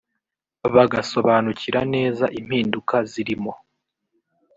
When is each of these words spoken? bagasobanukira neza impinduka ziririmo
bagasobanukira 0.73 1.79
neza 1.93 2.25
impinduka 2.39 2.95
ziririmo 3.11 3.51